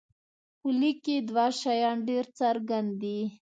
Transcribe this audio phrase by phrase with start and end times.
[0.59, 3.19] په لیک کې دوه شیان ډېر څرګند دي.